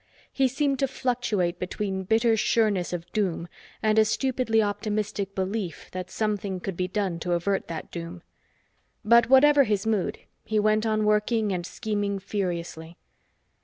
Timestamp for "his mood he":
9.63-10.59